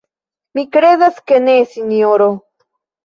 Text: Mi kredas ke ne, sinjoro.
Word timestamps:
Mi 0.59 0.63
kredas 0.77 1.21
ke 1.31 1.39
ne, 1.43 1.55
sinjoro. 1.75 2.31